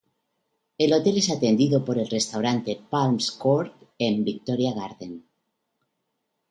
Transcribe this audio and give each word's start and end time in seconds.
El 0.79 0.93
hotel 0.93 1.15
es 1.19 1.29
atendido 1.29 1.85
por 1.85 1.99
el 1.99 2.07
restaurante 2.09 2.81
Palm 2.89 3.19
Court 3.39 3.71
and 3.99 4.23
Victoria 4.25 4.73
Garden. 4.73 5.27